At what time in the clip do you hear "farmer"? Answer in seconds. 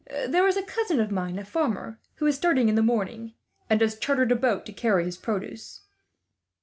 1.45-1.99